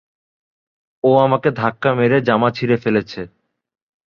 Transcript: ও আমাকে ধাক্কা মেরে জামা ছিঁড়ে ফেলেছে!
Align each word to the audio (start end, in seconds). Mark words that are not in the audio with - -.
ও 1.03 1.11
আমাকে 1.19 1.49
ধাক্কা 1.59 1.89
মেরে 1.93 2.17
জামা 2.27 2.49
ছিঁড়ে 2.57 2.77
ফেলেছে! 2.83 3.21